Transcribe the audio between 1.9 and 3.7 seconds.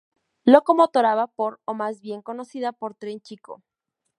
bien conocida por Tren Chico.